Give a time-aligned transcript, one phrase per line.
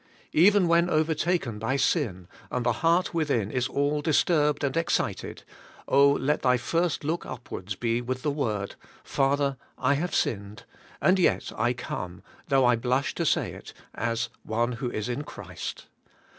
[0.33, 5.43] 'Even when overtaken by sin, and the heart within is all disturbed and excited,
[5.87, 10.63] let thy first look upwards be with the word: 'Father, I have sinned;
[11.01, 15.23] and yet I come— though I blush to say it— as one who is in
[15.23, 15.85] Christ.